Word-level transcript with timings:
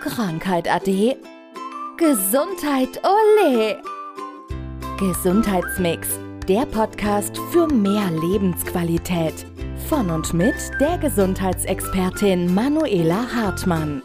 Krankheit 0.00 0.70
ade. 0.70 1.16
Gesundheit 1.96 3.00
ole. 3.02 3.82
Gesundheitsmix, 4.98 6.08
der 6.48 6.66
Podcast 6.66 7.36
für 7.50 7.66
mehr 7.66 8.10
Lebensqualität. 8.10 9.46
Von 9.88 10.10
und 10.10 10.32
mit 10.34 10.54
der 10.80 10.98
Gesundheitsexpertin 10.98 12.54
Manuela 12.54 13.26
Hartmann. 13.34 14.02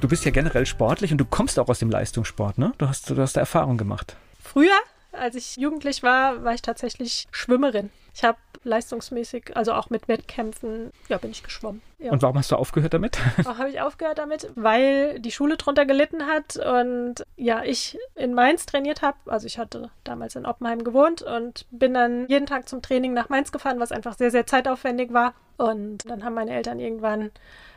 Du 0.00 0.08
bist 0.08 0.24
ja 0.24 0.30
generell 0.30 0.64
sportlich 0.66 1.12
und 1.12 1.18
du 1.18 1.26
kommst 1.26 1.58
auch 1.58 1.68
aus 1.68 1.78
dem 1.78 1.90
Leistungssport, 1.90 2.56
ne? 2.58 2.72
Du 2.78 2.88
hast, 2.88 3.10
du 3.10 3.16
hast 3.16 3.36
da 3.36 3.40
Erfahrung 3.40 3.76
gemacht. 3.76 4.16
Früher, 4.42 4.78
als 5.12 5.34
ich 5.34 5.56
jugendlich 5.56 6.02
war, 6.02 6.44
war 6.44 6.54
ich 6.54 6.62
tatsächlich 6.62 7.26
Schwimmerin. 7.30 7.90
Ich 8.16 8.24
habe 8.24 8.38
leistungsmäßig, 8.64 9.54
also 9.58 9.74
auch 9.74 9.90
mit 9.90 10.08
Wettkämpfen, 10.08 10.90
ja, 11.10 11.18
bin 11.18 11.32
ich 11.32 11.42
geschwommen. 11.42 11.82
Ja. 11.98 12.12
Und 12.12 12.22
warum 12.22 12.38
hast 12.38 12.50
du 12.50 12.56
aufgehört 12.56 12.94
damit? 12.94 13.18
Auch 13.44 13.58
habe 13.58 13.68
ich 13.68 13.82
aufgehört 13.82 14.16
damit, 14.16 14.50
weil 14.54 15.20
die 15.20 15.30
Schule 15.30 15.58
drunter 15.58 15.84
gelitten 15.84 16.26
hat 16.26 16.56
und 16.56 17.26
ja, 17.36 17.62
ich 17.62 17.98
in 18.14 18.32
Mainz 18.32 18.64
trainiert 18.64 19.02
habe. 19.02 19.18
Also 19.26 19.46
ich 19.46 19.58
hatte 19.58 19.90
damals 20.02 20.34
in 20.34 20.46
Oppenheim 20.46 20.82
gewohnt 20.82 21.20
und 21.20 21.66
bin 21.70 21.92
dann 21.92 22.26
jeden 22.28 22.46
Tag 22.46 22.70
zum 22.70 22.80
Training 22.80 23.12
nach 23.12 23.28
Mainz 23.28 23.52
gefahren, 23.52 23.80
was 23.80 23.92
einfach 23.92 24.16
sehr, 24.16 24.30
sehr 24.30 24.46
zeitaufwendig 24.46 25.12
war. 25.12 25.34
Und 25.58 26.08
dann 26.08 26.24
haben 26.24 26.34
meine 26.34 26.52
Eltern 26.52 26.80
irgendwann 26.80 27.32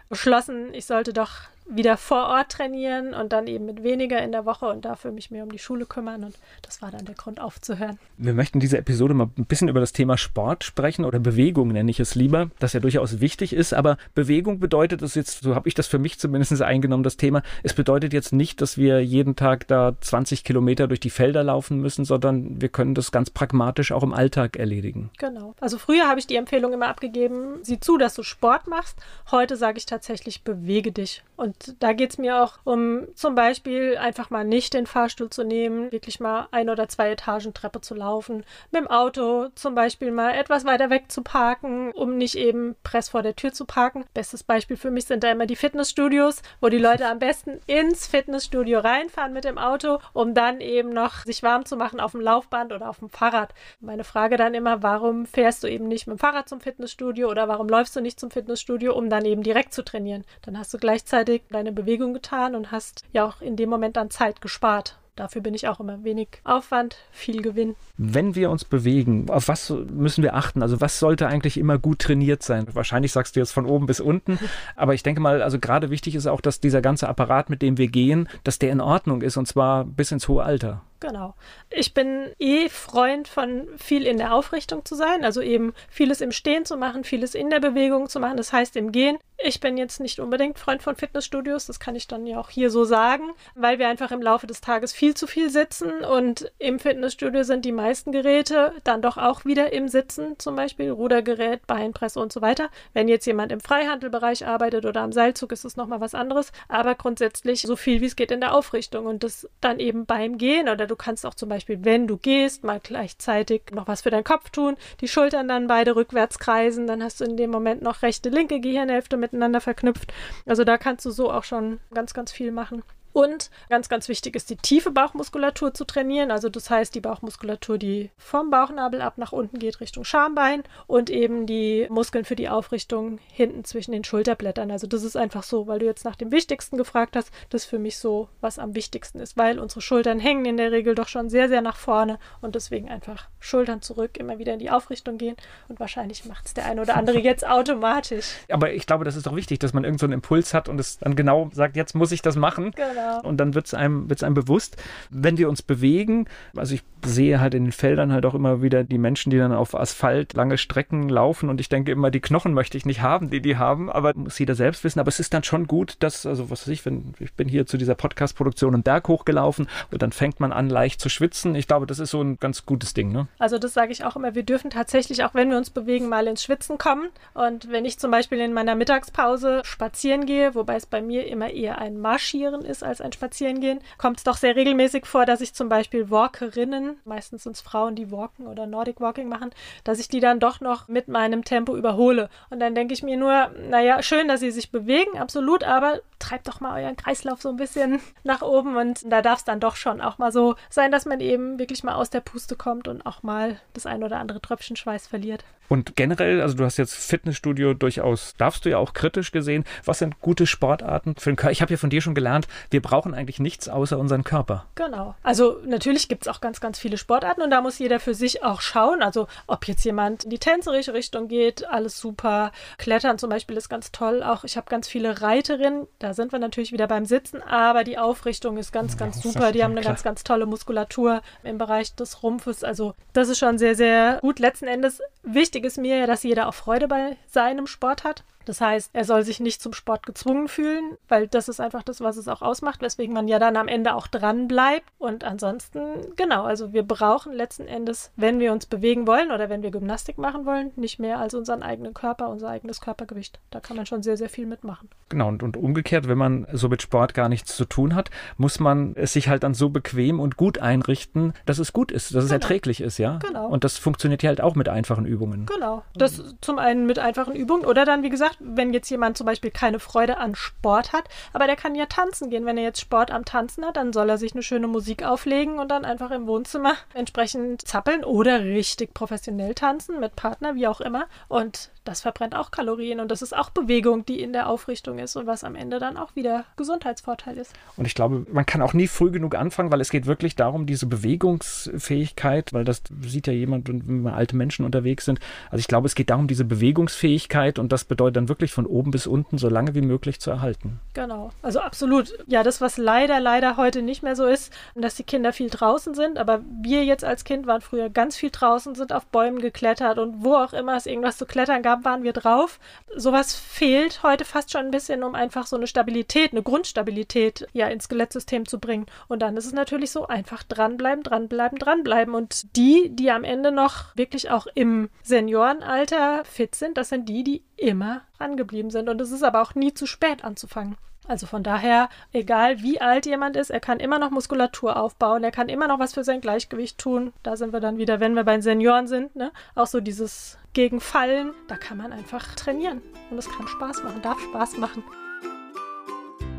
beschlossen, 0.09 0.73
ich 0.73 0.85
sollte 0.85 1.13
doch 1.13 1.49
wieder 1.69 1.97
vor 1.97 2.27
Ort 2.27 2.51
trainieren 2.51 3.13
und 3.13 3.31
dann 3.31 3.47
eben 3.47 3.65
mit 3.65 3.83
weniger 3.83 4.21
in 4.21 4.31
der 4.31 4.45
Woche 4.45 4.65
und 4.67 4.85
dafür 4.85 5.11
mich 5.11 5.29
mehr 5.29 5.43
um 5.43 5.51
die 5.51 5.59
Schule 5.59 5.85
kümmern. 5.85 6.23
Und 6.23 6.35
das 6.63 6.81
war 6.81 6.91
dann 6.91 7.05
der 7.05 7.15
Grund 7.15 7.39
aufzuhören. 7.39 7.99
Wir 8.17 8.33
möchten 8.33 8.59
diese 8.59 8.77
Episode 8.77 9.13
mal 9.13 9.29
ein 9.37 9.45
bisschen 9.45 9.67
über 9.67 9.79
das 9.79 9.93
Thema 9.93 10.17
Sport 10.17 10.63
sprechen 10.63 11.05
oder 11.05 11.19
Bewegung 11.19 11.69
nenne 11.69 11.91
ich 11.91 11.99
es 11.99 12.15
lieber, 12.15 12.49
das 12.59 12.73
ja 12.73 12.79
durchaus 12.79 13.19
wichtig 13.19 13.53
ist. 13.53 13.73
Aber 13.73 13.97
Bewegung 14.15 14.59
bedeutet 14.59 15.01
es 15.01 15.15
jetzt, 15.15 15.43
so 15.43 15.55
habe 15.55 15.67
ich 15.67 15.75
das 15.75 15.87
für 15.87 15.99
mich 15.99 16.19
zumindest 16.19 16.61
eingenommen, 16.61 17.03
das 17.03 17.17
Thema, 17.17 17.43
es 17.61 17.73
bedeutet 17.73 18.13
jetzt 18.13 18.33
nicht, 18.33 18.61
dass 18.61 18.77
wir 18.77 19.03
jeden 19.03 19.35
Tag 19.35 19.67
da 19.67 19.93
20 20.01 20.43
Kilometer 20.43 20.87
durch 20.87 20.99
die 20.99 21.11
Felder 21.11 21.43
laufen 21.43 21.79
müssen, 21.79 22.03
sondern 22.03 22.59
wir 22.59 22.69
können 22.69 22.95
das 22.95 23.11
ganz 23.11 23.29
pragmatisch 23.29 23.91
auch 23.91 24.03
im 24.03 24.13
Alltag 24.13 24.57
erledigen. 24.57 25.11
Genau. 25.19 25.53
Also 25.59 25.77
früher 25.77 26.07
habe 26.07 26.19
ich 26.19 26.25
die 26.25 26.35
Empfehlung 26.35 26.73
immer 26.73 26.87
abgegeben, 26.87 27.59
sieh 27.61 27.79
zu, 27.79 27.97
dass 27.97 28.15
du 28.15 28.23
Sport 28.23 28.67
machst. 28.67 28.97
Heute 29.29 29.55
sage 29.55 29.77
ich 29.77 29.85
tatsächlich, 29.85 29.98
bewege 30.43 30.91
dich. 30.91 31.23
Und 31.35 31.75
da 31.79 31.93
geht 31.93 32.11
es 32.11 32.17
mir 32.17 32.43
auch 32.43 32.59
um 32.65 33.07
zum 33.15 33.33
Beispiel 33.33 33.97
einfach 33.97 34.29
mal 34.29 34.43
nicht 34.43 34.73
den 34.73 34.85
Fahrstuhl 34.85 35.29
zu 35.29 35.43
nehmen, 35.43 35.91
wirklich 35.91 36.19
mal 36.19 36.47
ein 36.51 36.69
oder 36.69 36.89
zwei 36.89 37.11
Etagen 37.11 37.53
Treppe 37.53 37.79
zu 37.79 37.95
laufen, 37.95 38.43
mit 38.71 38.81
dem 38.81 38.87
Auto 38.87 39.47
zum 39.55 39.75
Beispiel 39.75 40.11
mal 40.11 40.33
etwas 40.35 40.65
weiter 40.65 40.89
weg 40.89 41.11
zu 41.11 41.21
parken, 41.21 41.91
um 41.91 42.17
nicht 42.17 42.35
eben 42.35 42.75
press 42.83 43.09
vor 43.09 43.21
der 43.21 43.35
Tür 43.35 43.53
zu 43.53 43.65
parken. 43.65 44.03
Bestes 44.13 44.43
Beispiel 44.43 44.75
für 44.75 44.91
mich 44.91 45.05
sind 45.05 45.23
da 45.23 45.31
immer 45.31 45.45
die 45.45 45.55
Fitnessstudios, 45.55 46.41
wo 46.59 46.67
die 46.67 46.77
Leute 46.77 47.07
am 47.07 47.19
besten 47.19 47.59
ins 47.67 48.07
Fitnessstudio 48.07 48.79
reinfahren 48.79 49.31
mit 49.31 49.45
dem 49.45 49.57
Auto, 49.57 49.99
um 50.13 50.33
dann 50.33 50.59
eben 50.59 50.89
noch 50.89 51.23
sich 51.23 51.41
warm 51.43 51.65
zu 51.65 51.77
machen 51.77 51.99
auf 51.99 52.11
dem 52.11 52.21
Laufband 52.21 52.73
oder 52.73 52.89
auf 52.89 52.99
dem 52.99 53.09
Fahrrad. 53.09 53.53
Meine 53.79 54.03
Frage 54.03 54.35
dann 54.35 54.53
immer, 54.53 54.83
warum 54.83 55.25
fährst 55.25 55.63
du 55.63 55.67
eben 55.67 55.87
nicht 55.87 56.07
mit 56.07 56.17
dem 56.17 56.19
Fahrrad 56.19 56.49
zum 56.49 56.59
Fitnessstudio 56.59 57.29
oder 57.29 57.47
warum 57.47 57.69
läufst 57.69 57.95
du 57.95 58.01
nicht 58.01 58.19
zum 58.19 58.31
Fitnessstudio, 58.31 58.93
um 58.93 59.09
dann 59.09 59.23
eben 59.23 59.43
direkt 59.43 59.73
zu 59.73 59.83
trainieren? 59.89 60.23
Dann 60.41 60.57
hast 60.57 60.73
du 60.73 60.77
gleichzeitig 60.77 61.43
deine 61.49 61.71
Bewegung 61.71 62.13
getan 62.13 62.55
und 62.55 62.71
hast 62.71 63.03
ja 63.11 63.25
auch 63.25 63.41
in 63.41 63.55
dem 63.55 63.69
Moment 63.69 63.97
dann 63.97 64.09
Zeit 64.09 64.41
gespart. 64.41 64.97
Dafür 65.19 65.41
bin 65.41 65.53
ich 65.53 65.67
auch 65.67 65.81
immer 65.81 66.05
wenig 66.05 66.29
Aufwand, 66.45 66.95
viel 67.11 67.41
Gewinn. 67.41 67.75
Wenn 67.97 68.35
wir 68.35 68.49
uns 68.49 68.63
bewegen, 68.63 69.29
auf 69.29 69.49
was 69.49 69.69
müssen 69.69 70.23
wir 70.23 70.33
achten? 70.33 70.61
Also 70.63 70.79
was 70.79 70.97
sollte 70.97 71.27
eigentlich 71.27 71.57
immer 71.57 71.77
gut 71.77 71.99
trainiert 71.99 72.41
sein? 72.41 72.67
Wahrscheinlich 72.71 73.11
sagst 73.11 73.35
du 73.35 73.41
jetzt 73.41 73.51
von 73.51 73.65
oben 73.65 73.85
bis 73.85 73.99
unten, 73.99 74.39
aber 74.77 74.93
ich 74.93 75.03
denke 75.03 75.19
mal, 75.19 75.41
also 75.41 75.59
gerade 75.59 75.89
wichtig 75.89 76.15
ist 76.15 76.25
auch, 76.25 76.39
dass 76.39 76.61
dieser 76.61 76.81
ganze 76.81 77.09
Apparat, 77.09 77.49
mit 77.49 77.61
dem 77.61 77.77
wir 77.77 77.89
gehen, 77.89 78.29
dass 78.45 78.59
der 78.59 78.71
in 78.71 78.79
Ordnung 78.79 79.21
ist 79.21 79.35
und 79.35 79.45
zwar 79.45 79.83
bis 79.83 80.13
ins 80.13 80.29
hohe 80.29 80.43
Alter. 80.43 80.83
Genau. 80.99 81.33
Ich 81.69 81.93
bin 81.93 82.31
eh 82.39 82.67
Freund 82.67 83.29
von 83.29 83.67
viel 83.77 84.05
in 84.05 84.17
der 84.17 84.33
Aufrichtung 84.33 84.83
zu 84.83 84.95
sein, 84.95 85.23
also 85.23 85.41
eben 85.41 85.73
vieles 85.89 86.19
im 86.19 86.33
Stehen 86.33 86.65
zu 86.65 86.75
machen, 86.75 87.05
vieles 87.05 87.35
in 87.35 87.49
der 87.49 87.61
Bewegung 87.61 88.09
zu 88.09 88.19
machen, 88.19 88.35
das 88.35 88.51
heißt 88.51 88.75
im 88.75 88.91
Gehen. 88.91 89.17
Ich 89.41 89.61
bin 89.61 89.77
jetzt 89.77 90.01
nicht 90.01 90.19
unbedingt 90.19 90.59
Freund 90.59 90.83
von 90.83 90.97
Fitnessstudios, 90.97 91.65
das 91.65 91.79
kann 91.79 91.95
ich 91.95 92.07
dann 92.07 92.27
ja 92.27 92.37
auch 92.37 92.49
hier 92.49 92.69
so 92.69 92.83
sagen, 92.83 93.31
weil 93.55 93.79
wir 93.79 93.87
einfach 93.87 94.11
im 94.11 94.21
Laufe 94.21 94.47
des 94.47 94.59
Tages 94.59 94.91
viel 94.91 95.15
zu 95.15 95.27
viel 95.27 95.49
sitzen 95.49 96.03
und 96.03 96.51
im 96.59 96.79
Fitnessstudio 96.79 97.43
sind 97.43 97.63
die 97.63 97.71
meisten 97.71 98.11
Geräte 98.11 98.73
dann 98.83 99.01
doch 99.01 99.15
auch 99.17 99.45
wieder 99.45 99.71
im 99.71 99.87
Sitzen, 99.87 100.37
zum 100.39 100.57
Beispiel 100.57 100.91
Rudergerät, 100.91 101.65
Beinpresse 101.67 102.19
und 102.19 102.33
so 102.33 102.41
weiter. 102.41 102.69
Wenn 102.91 103.07
jetzt 103.07 103.25
jemand 103.25 103.53
im 103.53 103.61
Freihandelbereich 103.61 104.45
arbeitet 104.45 104.85
oder 104.85 105.01
am 105.01 105.13
Seilzug, 105.13 105.53
ist 105.53 105.63
es 105.63 105.77
nochmal 105.77 106.01
was 106.01 106.13
anderes, 106.13 106.51
aber 106.67 106.95
grundsätzlich 106.95 107.61
so 107.61 107.77
viel 107.77 108.01
wie 108.01 108.07
es 108.07 108.17
geht 108.17 108.31
in 108.31 108.41
der 108.41 108.53
Aufrichtung 108.53 109.05
und 109.05 109.23
das 109.23 109.47
dann 109.61 109.79
eben 109.79 110.05
beim 110.05 110.37
Gehen 110.37 110.67
oder 110.67 110.88
du 110.89 110.95
kannst 110.95 111.25
auch 111.25 111.33
zum 111.33 111.49
Beispiel, 111.49 111.83
wenn 111.83 112.07
du 112.07 112.17
gehst, 112.17 112.63
mal 112.63 112.79
gleichzeitig 112.81 113.63
noch 113.71 113.87
was 113.87 114.01
für 114.01 114.09
deinen 114.09 114.23
Kopf 114.23 114.49
tun, 114.49 114.75
die 115.01 115.07
Schultern 115.07 115.47
dann 115.47 115.67
beide 115.67 115.95
rückwärts 115.95 116.39
kreisen, 116.39 116.87
dann 116.87 117.03
hast 117.03 117.21
du 117.21 117.25
in 117.25 117.37
dem 117.37 117.51
Moment 117.51 117.81
noch 117.81 118.01
rechte, 118.01 118.29
linke 118.29 118.59
Gehirnhälfte 118.59 119.17
miteinander 119.17 119.61
verknüpft. 119.61 120.13
Also 120.45 120.63
da 120.63 120.77
kannst 120.77 121.05
du 121.05 121.11
so 121.11 121.31
auch 121.31 121.43
schon 121.43 121.79
ganz, 121.93 122.13
ganz 122.13 122.31
viel 122.31 122.51
machen. 122.51 122.83
Und 123.13 123.49
ganz, 123.69 123.89
ganz 123.89 124.07
wichtig 124.07 124.35
ist 124.35 124.49
die 124.49 124.55
tiefe 124.55 124.91
Bauchmuskulatur 124.91 125.73
zu 125.73 125.85
trainieren. 125.85 126.31
Also 126.31 126.49
das 126.49 126.69
heißt 126.69 126.93
die 126.93 127.01
Bauchmuskulatur, 127.01 127.77
die 127.77 128.11
vom 128.17 128.49
Bauchnabel 128.49 129.01
ab 129.01 129.17
nach 129.17 129.31
unten 129.31 129.59
geht 129.59 129.79
Richtung 129.79 130.03
Schambein 130.03 130.63
und 130.87 131.09
eben 131.09 131.45
die 131.45 131.87
Muskeln 131.89 132.25
für 132.25 132.35
die 132.35 132.49
Aufrichtung 132.49 133.19
hinten 133.31 133.65
zwischen 133.65 133.91
den 133.91 134.03
Schulterblättern. 134.03 134.71
Also 134.71 134.87
das 134.87 135.03
ist 135.03 135.17
einfach 135.17 135.43
so, 135.43 135.67
weil 135.67 135.79
du 135.79 135.85
jetzt 135.85 136.05
nach 136.05 136.15
dem 136.15 136.31
Wichtigsten 136.31 136.77
gefragt 136.77 137.15
hast, 137.15 137.31
das 137.49 137.63
ist 137.63 137.69
für 137.69 137.79
mich 137.79 137.97
so, 137.97 138.29
was 138.41 138.59
am 138.59 138.75
wichtigsten 138.75 139.19
ist, 139.19 139.37
weil 139.37 139.59
unsere 139.59 139.81
Schultern 139.81 140.19
hängen 140.19 140.45
in 140.45 140.57
der 140.57 140.71
Regel 140.71 140.95
doch 140.95 141.07
schon 141.07 141.29
sehr, 141.29 141.49
sehr 141.49 141.61
nach 141.61 141.77
vorne 141.77 142.19
und 142.41 142.55
deswegen 142.55 142.89
einfach 142.89 143.27
Schultern 143.39 143.81
zurück, 143.81 144.17
immer 144.17 144.37
wieder 144.37 144.53
in 144.53 144.59
die 144.59 144.69
Aufrichtung 144.69 145.17
gehen 145.17 145.35
und 145.67 145.79
wahrscheinlich 145.79 146.25
macht 146.25 146.45
es 146.45 146.53
der 146.53 146.65
eine 146.65 146.81
oder 146.81 146.95
andere 146.95 147.19
jetzt 147.19 147.47
automatisch. 147.47 148.35
Aber 148.49 148.71
ich 148.73 148.85
glaube, 148.85 149.05
das 149.05 149.15
ist 149.15 149.25
doch 149.25 149.35
wichtig, 149.35 149.59
dass 149.59 149.73
man 149.73 149.83
irgendeinen 149.83 150.11
so 150.11 150.13
Impuls 150.13 150.53
hat 150.53 150.69
und 150.69 150.79
es 150.79 150.99
dann 150.99 151.15
genau 151.15 151.49
sagt, 151.53 151.75
jetzt 151.75 151.95
muss 151.95 152.11
ich 152.11 152.21
das 152.21 152.35
machen. 152.35 152.71
Genau. 152.71 152.98
Und 153.23 153.37
dann 153.37 153.55
wird 153.55 153.67
es 153.67 153.73
einem, 153.73 154.09
wird's 154.09 154.23
einem 154.23 154.35
bewusst, 154.35 154.77
wenn 155.09 155.37
wir 155.37 155.49
uns 155.49 155.61
bewegen, 155.61 156.25
also 156.55 156.75
ich 156.75 156.83
sehe 157.05 157.39
halt 157.39 157.53
in 157.53 157.65
den 157.65 157.71
Feldern 157.71 158.11
halt 158.11 158.25
auch 158.25 158.33
immer 158.33 158.61
wieder 158.61 158.83
die 158.83 158.97
Menschen, 158.97 159.29
die 159.29 159.37
dann 159.37 159.53
auf 159.53 159.75
Asphalt 159.75 160.33
lange 160.33 160.57
Strecken 160.57 161.09
laufen 161.09 161.49
und 161.49 161.61
ich 161.61 161.69
denke 161.69 161.91
immer, 161.91 162.11
die 162.11 162.19
Knochen 162.19 162.53
möchte 162.53 162.77
ich 162.77 162.85
nicht 162.85 163.01
haben, 163.01 163.29
die 163.29 163.41
die 163.41 163.57
haben, 163.57 163.89
aber 163.89 164.13
muss 164.15 164.37
jeder 164.39 164.55
selbst 164.55 164.83
wissen. 164.83 164.99
Aber 164.99 165.09
es 165.09 165.19
ist 165.19 165.33
dann 165.33 165.43
schon 165.43 165.67
gut, 165.67 165.97
dass, 165.99 166.25
also 166.25 166.49
was 166.49 166.61
weiß 166.61 166.67
ich, 166.69 166.85
wenn, 166.85 167.13
ich 167.19 167.33
bin 167.33 167.47
hier 167.47 167.65
zu 167.65 167.77
dieser 167.77 167.95
Podcast-Produktion 167.95 168.73
einen 168.73 168.83
Berg 168.83 169.07
hochgelaufen 169.07 169.67
und 169.91 170.01
dann 170.01 170.11
fängt 170.11 170.39
man 170.39 170.51
an 170.51 170.69
leicht 170.69 170.99
zu 170.99 171.09
schwitzen. 171.09 171.55
Ich 171.55 171.67
glaube, 171.67 171.85
das 171.85 171.99
ist 171.99 172.11
so 172.11 172.21
ein 172.21 172.37
ganz 172.37 172.65
gutes 172.65 172.93
Ding, 172.93 173.11
ne? 173.11 173.27
Also 173.39 173.57
das 173.57 173.73
sage 173.73 173.91
ich 173.91 174.03
auch 174.03 174.15
immer, 174.15 174.35
wir 174.35 174.43
dürfen 174.43 174.69
tatsächlich, 174.69 175.23
auch 175.23 175.33
wenn 175.33 175.49
wir 175.49 175.57
uns 175.57 175.69
bewegen, 175.69 176.09
mal 176.09 176.27
ins 176.27 176.43
Schwitzen 176.43 176.77
kommen. 176.77 177.09
Und 177.33 177.71
wenn 177.71 177.85
ich 177.85 177.99
zum 177.99 178.11
Beispiel 178.11 178.39
in 178.39 178.53
meiner 178.53 178.75
Mittagspause 178.75 179.61
spazieren 179.63 180.25
gehe, 180.25 180.55
wobei 180.55 180.75
es 180.75 180.85
bei 180.85 181.01
mir 181.01 181.27
immer 181.27 181.49
eher 181.49 181.77
ein 181.77 181.99
Marschieren 181.99 182.61
ist 182.61 182.83
als 182.89 183.01
ein 183.01 183.13
Spazierengehen, 183.13 183.79
kommt 183.97 184.17
es 184.17 184.23
doch 184.23 184.37
sehr 184.37 184.55
regelmäßig 184.55 185.05
vor, 185.05 185.25
dass 185.25 185.41
ich 185.41 185.53
zum 185.53 185.69
Beispiel 185.69 186.09
Walkerinnen, 186.09 186.99
meistens 187.05 187.43
sind 187.43 187.55
es 187.55 187.61
Frauen, 187.61 187.95
die 187.95 188.11
walken 188.11 188.47
oder 188.47 188.65
Nordic 188.67 188.99
Walking 188.99 189.29
machen, 189.29 189.51
dass 189.83 189.99
ich 189.99 190.09
die 190.09 190.19
dann 190.19 190.39
doch 190.39 190.59
noch 190.59 190.87
mit 190.87 191.07
meinem 191.07 191.43
Tempo 191.43 191.77
überhole. 191.77 192.29
Und 192.49 192.59
dann 192.59 192.75
denke 192.75 192.93
ich 192.93 193.03
mir 193.03 193.17
nur, 193.17 193.51
naja, 193.69 194.01
schön, 194.01 194.27
dass 194.27 194.41
sie 194.41 194.51
sich 194.51 194.71
bewegen, 194.71 195.17
absolut, 195.17 195.63
aber 195.63 196.01
treibt 196.19 196.47
doch 196.47 196.59
mal 196.59 196.81
euren 196.81 196.95
Kreislauf 196.95 197.41
so 197.41 197.49
ein 197.49 197.57
bisschen 197.57 197.99
nach 198.23 198.41
oben 198.41 198.75
und 198.75 199.11
da 199.11 199.21
darf 199.21 199.39
es 199.39 199.45
dann 199.45 199.59
doch 199.59 199.75
schon 199.75 200.01
auch 200.01 200.17
mal 200.17 200.31
so 200.31 200.55
sein, 200.69 200.91
dass 200.91 201.05
man 201.05 201.19
eben 201.19 201.59
wirklich 201.59 201.83
mal 201.83 201.95
aus 201.95 202.09
der 202.09 202.21
Puste 202.21 202.55
kommt 202.55 202.87
und 202.87 203.05
auch 203.05 203.23
mal 203.23 203.59
das 203.73 203.85
ein 203.85 204.03
oder 204.03 204.19
andere 204.19 204.41
Tröpfchen 204.41 204.75
Schweiß 204.75 205.07
verliert. 205.07 205.43
Und 205.69 205.95
generell, 205.95 206.41
also 206.41 206.57
du 206.57 206.65
hast 206.65 206.77
jetzt 206.77 206.95
Fitnessstudio 206.95 207.75
durchaus, 207.75 208.33
darfst 208.37 208.65
du 208.65 208.69
ja 208.69 208.79
auch 208.79 208.93
kritisch 208.93 209.31
gesehen. 209.31 209.63
Was 209.85 209.99
sind 209.99 210.19
gute 210.19 210.47
Sportarten 210.47 211.15
für 211.15 211.29
den 211.29 211.35
Körper? 211.35 211.51
Ich 211.51 211.61
habe 211.61 211.71
ja 211.71 211.77
von 211.77 211.91
dir 211.91 212.01
schon 212.01 212.15
gelernt, 212.15 212.47
wir 212.71 212.81
brauchen 212.81 213.13
eigentlich 213.13 213.39
nichts 213.39 213.69
außer 213.69 213.97
unseren 213.97 214.23
Körper. 214.23 214.65
Genau. 214.73 215.13
Also 215.21 215.59
natürlich 215.65 216.09
gibt 216.09 216.23
es 216.23 216.27
auch 216.27 216.41
ganz, 216.41 216.59
ganz 216.59 216.79
viele 216.79 216.97
Sportarten 216.97 217.43
und 217.43 217.51
da 217.51 217.61
muss 217.61 217.77
jeder 217.77 217.99
für 217.99 218.15
sich 218.15 218.43
auch 218.43 218.61
schauen. 218.61 219.03
Also 219.03 219.27
ob 219.45 219.67
jetzt 219.67 219.85
jemand 219.85 220.23
in 220.23 220.31
die 220.31 220.39
tänzerische 220.39 220.95
Richtung 220.95 221.27
geht, 221.27 221.67
alles 221.69 221.99
super. 221.99 222.51
Klettern 222.79 223.19
zum 223.19 223.29
Beispiel 223.29 223.55
ist 223.55 223.69
ganz 223.69 223.91
toll. 223.91 224.23
Auch 224.23 224.43
ich 224.43 224.57
habe 224.57 224.69
ganz 224.69 224.87
viele 224.87 225.21
Reiterinnen, 225.21 225.87
da 225.99 226.08
sind 226.13 226.31
wir 226.31 226.39
natürlich 226.39 226.71
wieder 226.71 226.87
beim 226.87 227.05
Sitzen, 227.05 227.41
aber 227.41 227.83
die 227.83 227.97
Aufrichtung 227.97 228.57
ist 228.57 228.71
ganz, 228.71 228.97
ganz 228.97 229.23
ja, 229.23 229.31
super. 229.31 229.51
Die 229.51 229.63
haben 229.63 229.71
eine 229.71 229.81
klar. 229.81 229.93
ganz, 229.93 230.03
ganz 230.03 230.23
tolle 230.23 230.45
Muskulatur 230.45 231.21
im 231.43 231.57
Bereich 231.57 231.95
des 231.95 232.23
Rumpfes. 232.23 232.63
Also 232.63 232.93
das 233.13 233.29
ist 233.29 233.39
schon 233.39 233.57
sehr, 233.57 233.75
sehr 233.75 234.19
gut. 234.21 234.39
Letzten 234.39 234.67
Endes 234.67 235.01
wichtig 235.33 235.65
ist 235.65 235.77
mir 235.77 235.97
ja, 235.97 236.07
dass 236.07 236.23
jeder 236.23 236.47
auch 236.47 236.53
Freude 236.53 236.87
bei 236.87 237.17
seinem 237.27 237.67
Sport 237.67 238.03
hat. 238.03 238.23
Das 238.49 238.61
heißt, 238.61 238.89
er 238.93 239.05
soll 239.05 239.23
sich 239.23 239.39
nicht 239.39 239.61
zum 239.61 239.73
Sport 239.73 240.07
gezwungen 240.07 240.47
fühlen, 240.47 240.97
weil 241.07 241.27
das 241.27 241.49
ist 241.49 241.59
einfach 241.59 241.83
das, 241.83 242.01
was 242.01 242.17
es 242.17 242.27
auch 242.27 242.41
ausmacht, 242.41 242.81
weswegen 242.81 243.13
man 243.13 243.27
ja 243.27 243.37
dann 243.37 243.55
am 243.57 243.67
Ende 243.67 243.93
auch 243.93 244.07
dran 244.07 244.47
bleibt. 244.47 244.87
Und 244.97 245.23
ansonsten, 245.23 245.81
genau, 246.15 246.45
also 246.45 246.73
wir 246.73 246.81
brauchen 246.81 247.31
letzten 247.31 247.67
Endes, 247.67 248.11
wenn 248.15 248.39
wir 248.39 248.51
uns 248.51 248.65
bewegen 248.65 249.05
wollen 249.05 249.31
oder 249.31 249.49
wenn 249.49 249.61
wir 249.61 249.69
Gymnastik 249.69 250.17
machen 250.17 250.47
wollen, 250.47 250.71
nicht 250.77 250.97
mehr 250.99 251.19
als 251.19 251.35
unseren 251.35 251.61
eigenen 251.61 251.93
Körper, 251.93 252.29
unser 252.29 252.49
eigenes 252.49 252.81
Körpergewicht. 252.81 253.39
Da 253.51 253.59
kann 253.59 253.77
man 253.77 253.85
schon 253.85 254.01
sehr, 254.01 254.17
sehr 254.17 254.29
viel 254.29 254.47
mitmachen. 254.47 254.89
Genau, 255.09 255.27
und, 255.27 255.43
und 255.43 255.55
umgekehrt, 255.55 256.07
wenn 256.07 256.17
man 256.17 256.47
so 256.51 256.69
mit 256.69 256.81
Sport 256.81 257.13
gar 257.13 257.29
nichts 257.29 257.55
zu 257.55 257.65
tun 257.65 257.93
hat, 257.93 258.09
muss 258.37 258.59
man 258.59 258.93
es 258.95 259.13
sich 259.13 259.29
halt 259.29 259.43
dann 259.43 259.53
so 259.53 259.69
bequem 259.69 260.19
und 260.19 260.37
gut 260.37 260.57
einrichten, 260.57 261.33
dass 261.45 261.59
es 261.59 261.71
gut 261.71 261.91
ist, 261.91 262.15
dass 262.15 262.23
es 262.23 262.31
genau. 262.31 262.41
erträglich 262.41 262.81
ist, 262.81 262.97
ja? 262.97 263.19
Genau. 263.19 263.47
Und 263.47 263.63
das 263.63 263.77
funktioniert 263.77 264.23
ja 264.23 264.29
halt 264.29 264.41
auch 264.41 264.55
mit 264.55 264.69
einfachen 264.69 265.05
Übungen. 265.05 265.18
Genau. 265.45 265.83
Das 265.95 266.35
zum 266.41 266.59
einen 266.59 266.85
mit 266.85 266.99
einfachen 266.99 267.35
Übungen 267.35 267.65
oder 267.65 267.85
dann, 267.85 268.03
wie 268.03 268.09
gesagt, 268.09 268.37
wenn 268.39 268.73
jetzt 268.73 268.89
jemand 268.89 269.17
zum 269.17 269.25
Beispiel 269.25 269.51
keine 269.51 269.79
Freude 269.79 270.17
an 270.17 270.35
Sport 270.35 270.93
hat, 270.93 271.05
aber 271.33 271.47
der 271.47 271.55
kann 271.55 271.75
ja 271.75 271.85
tanzen 271.85 272.29
gehen. 272.29 272.45
Wenn 272.45 272.57
er 272.57 272.63
jetzt 272.63 272.81
Sport 272.81 273.11
am 273.11 273.25
Tanzen 273.25 273.65
hat, 273.65 273.77
dann 273.77 273.93
soll 273.93 274.09
er 274.09 274.17
sich 274.17 274.33
eine 274.33 274.43
schöne 274.43 274.67
Musik 274.67 275.03
auflegen 275.03 275.59
und 275.59 275.69
dann 275.69 275.85
einfach 275.85 276.11
im 276.11 276.27
Wohnzimmer 276.27 276.75
entsprechend 276.93 277.67
zappeln 277.67 278.03
oder 278.03 278.43
richtig 278.43 278.93
professionell 278.93 279.55
tanzen 279.55 279.99
mit 279.99 280.15
Partner, 280.15 280.55
wie 280.55 280.67
auch 280.67 280.81
immer. 280.81 281.05
Und 281.27 281.71
das 281.89 282.01
verbrennt 282.01 282.35
auch 282.35 282.51
Kalorien 282.51 282.99
und 282.99 283.09
das 283.09 283.23
ist 283.23 283.35
auch 283.35 283.49
Bewegung, 283.49 284.05
die 284.05 284.21
in 284.21 284.31
der 284.31 284.47
Aufrichtung 284.47 284.99
ist 284.99 285.15
und 285.15 285.25
was 285.25 285.43
am 285.43 285.55
Ende 285.55 285.79
dann 285.79 285.97
auch 285.97 286.15
wieder 286.15 286.45
Gesundheitsvorteil 286.55 287.35
ist. 287.37 287.51
Und 287.77 287.85
ich 287.85 287.95
glaube, 287.95 288.27
man 288.31 288.45
kann 288.45 288.61
auch 288.61 288.73
nie 288.73 288.87
früh 288.87 289.09
genug 289.09 289.33
anfangen, 289.33 289.71
weil 289.71 289.81
es 289.81 289.89
geht 289.89 290.05
wirklich 290.05 290.35
darum, 290.35 290.67
diese 290.67 290.85
Bewegungsfähigkeit, 290.85 292.53
weil 292.53 292.63
das 292.63 292.83
sieht 293.01 293.25
ja 293.25 293.33
jemand, 293.33 293.69
wenn 293.69 294.03
wir 294.03 294.13
alte 294.13 294.35
Menschen 294.35 294.65
unterwegs 294.65 295.05
sind. 295.05 295.08
Also 295.49 295.59
ich 295.59 295.67
glaube, 295.67 295.87
es 295.87 295.95
geht 295.95 296.09
darum, 296.09 296.27
diese 296.27 296.45
Bewegungsfähigkeit 296.45 297.59
und 297.59 297.71
das 297.71 297.85
bedeutet 297.85 298.17
dann 298.17 298.29
wirklich 298.29 298.51
von 298.51 298.65
oben 298.65 298.91
bis 298.91 299.07
unten 299.07 299.37
so 299.37 299.49
lange 299.49 299.75
wie 299.75 299.81
möglich 299.81 300.19
zu 300.19 300.29
erhalten. 300.29 300.79
Genau, 300.93 301.31
also 301.41 301.59
absolut. 301.59 302.13
Ja, 302.27 302.43
das, 302.43 302.61
was 302.61 302.77
leider, 302.77 303.19
leider 303.19 303.57
heute 303.57 303.81
nicht 303.81 304.03
mehr 304.03 304.15
so 304.15 304.25
ist, 304.25 304.53
dass 304.75 304.95
die 304.95 305.03
Kinder 305.03 305.33
viel 305.33 305.49
draußen 305.49 305.93
sind, 305.93 306.17
aber 306.17 306.41
wir 306.61 306.85
jetzt 306.85 307.03
als 307.03 307.23
Kind 307.23 307.47
waren 307.47 307.61
früher 307.61 307.89
ganz 307.89 308.17
viel 308.17 308.29
draußen, 308.29 308.75
sind 308.75 308.93
auf 308.93 309.05
Bäumen 309.07 309.39
geklettert 309.39 309.97
und 309.97 310.23
wo 310.23 310.35
auch 310.35 310.53
immer 310.53 310.75
es 310.75 310.85
irgendwas 310.85 311.17
zu 311.17 311.25
klettern 311.25 311.63
gab, 311.63 311.85
waren 311.85 312.03
wir 312.03 312.13
drauf. 312.13 312.59
Sowas 312.95 313.33
fehlt 313.33 314.03
heute 314.03 314.25
fast 314.25 314.51
schon 314.51 314.65
ein 314.65 314.71
bisschen, 314.71 315.03
um 315.03 315.15
einfach 315.15 315.47
so 315.47 315.55
eine 315.55 315.67
Stabilität, 315.67 316.31
eine 316.31 316.43
Grundstabilität 316.43 317.47
ja 317.53 317.67
ins 317.67 317.85
Skelettsystem 317.85 318.47
zu 318.47 318.59
bringen. 318.59 318.85
Und 319.07 319.21
dann 319.21 319.37
ist 319.37 319.45
es 319.45 319.53
natürlich 319.53 319.91
so 319.91 320.07
einfach 320.07 320.43
dranbleiben, 320.43 321.03
dranbleiben, 321.03 321.59
dranbleiben. 321.59 322.13
Und 322.13 322.55
die, 322.55 322.89
die 322.89 323.11
am 323.11 323.23
Ende 323.23 323.51
noch 323.51 323.95
wirklich 323.95 324.29
auch 324.29 324.47
im 324.53 324.89
Seniorenalter 325.03 326.23
fit 326.25 326.55
sind, 326.55 326.77
das 326.77 326.89
sind 326.89 327.09
die, 327.09 327.23
die 327.23 327.43
immer 327.55 328.01
angeblieben 328.17 328.69
sind. 328.69 328.89
Und 328.89 328.99
es 329.01 329.11
ist 329.11 329.23
aber 329.23 329.41
auch 329.41 329.55
nie 329.55 329.73
zu 329.73 329.85
spät 329.85 330.23
anzufangen. 330.23 330.77
Also 331.07 331.25
von 331.25 331.41
daher, 331.41 331.89
egal 332.13 332.61
wie 332.61 332.79
alt 332.79 333.07
jemand 333.07 333.35
ist, 333.35 333.49
er 333.49 333.59
kann 333.59 333.79
immer 333.79 333.97
noch 333.97 334.11
Muskulatur 334.11 334.77
aufbauen, 334.77 335.23
er 335.23 335.31
kann 335.31 335.49
immer 335.49 335.67
noch 335.67 335.79
was 335.79 335.95
für 335.95 336.03
sein 336.03 336.21
Gleichgewicht 336.21 336.77
tun. 336.77 337.13
Da 337.23 337.35
sind 337.35 337.51
wir 337.51 337.59
dann 337.59 337.79
wieder, 337.79 337.99
wenn 337.99 338.13
wir 338.13 338.23
bei 338.23 338.33
den 338.33 338.43
Senioren 338.43 338.87
sind, 338.87 339.15
ne? 339.15 339.31
Auch 339.55 339.65
so 339.65 339.79
dieses 339.79 340.37
Gegenfallen, 340.53 341.33
da 341.47 341.57
kann 341.57 341.77
man 341.77 341.93
einfach 341.93 342.35
trainieren. 342.35 342.83
Und 343.09 343.17
es 343.17 343.27
kann 343.27 343.47
Spaß 343.47 343.83
machen, 343.83 344.03
darf 344.03 344.19
Spaß 344.19 344.57
machen. 344.57 344.83